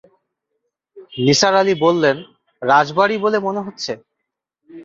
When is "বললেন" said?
1.85-2.17